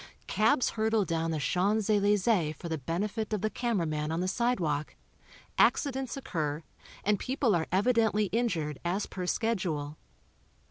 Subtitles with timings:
[0.25, 4.27] Cabs hurtle down the Champs Elysee for the benefit of the camera man on the
[4.27, 4.95] sidewalk,
[5.59, 6.63] accidents occur
[7.03, 9.97] and people are evidently injured as per schedule.